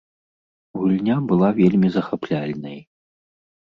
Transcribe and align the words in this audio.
Гульня 0.77 1.17
была 1.33 1.49
вельмі 1.61 1.87
захапляльнай. 1.97 2.79